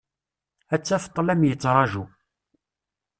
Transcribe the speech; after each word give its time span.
Ad 0.73 0.81
taf 0.83 1.05
ṭṭlam 1.09 1.41
yettraǧu. 1.47 2.03